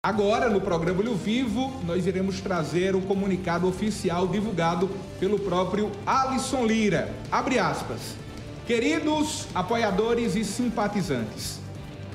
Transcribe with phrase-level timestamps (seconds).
[0.00, 6.64] Agora, no programa Olho Vivo, nós iremos trazer o comunicado oficial divulgado pelo próprio Alisson
[6.64, 7.12] Lira.
[7.32, 8.14] Abre aspas.
[8.64, 11.58] Queridos apoiadores e simpatizantes,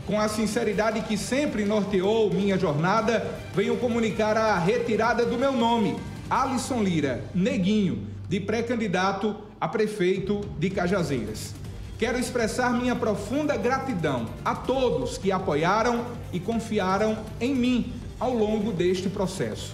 [0.07, 5.97] com a sinceridade que sempre norteou minha jornada, venho comunicar a retirada do meu nome,
[6.29, 11.53] Alisson Lira, Neguinho, de pré-candidato a prefeito de Cajazeiras.
[12.03, 18.73] Quero expressar minha profunda gratidão a todos que apoiaram e confiaram em mim ao longo
[18.73, 19.73] deste processo.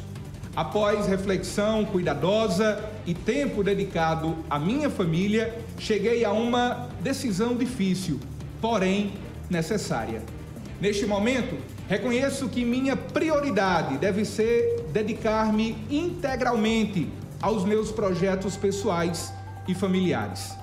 [0.55, 8.19] Após reflexão cuidadosa e tempo dedicado à minha família, cheguei a uma decisão difícil,
[8.61, 9.13] porém
[9.49, 10.21] necessária.
[10.79, 11.57] Neste momento,
[11.87, 17.09] reconheço que minha prioridade deve ser dedicar-me integralmente
[17.41, 19.33] aos meus projetos pessoais
[19.67, 20.59] e familiares.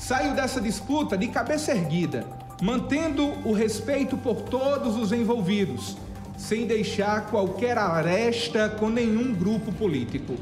[0.00, 2.26] Saio dessa disputa de cabeça erguida,
[2.62, 5.94] mantendo o respeito por todos os envolvidos,
[6.38, 10.36] sem deixar qualquer aresta com nenhum grupo político.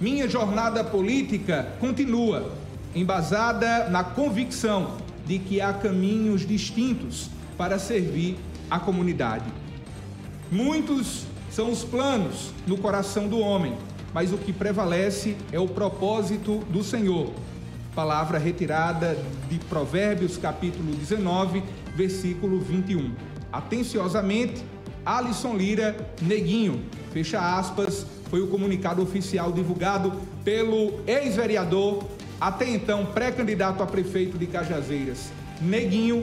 [0.00, 2.50] Minha jornada política continua,
[2.92, 9.52] embasada na convicção de que há caminhos distintos para servir a comunidade.
[10.50, 13.72] Muitos são os planos no coração do homem,
[14.12, 17.30] mas o que prevalece é o propósito do Senhor
[17.94, 19.16] palavra retirada
[19.48, 21.62] de Provérbios capítulo 19,
[21.94, 23.12] versículo 21.
[23.52, 24.62] Atenciosamente,
[25.04, 30.12] Alisson Lira Neguinho, fecha aspas, foi o comunicado oficial divulgado
[30.44, 32.04] pelo ex-vereador,
[32.40, 36.22] até então pré-candidato a prefeito de Cajazeiras, Neguinho,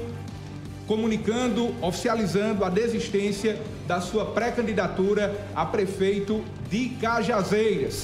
[0.88, 7.96] comunicando, oficializando a desistência da sua pré-candidatura a prefeito de Cajazeiras.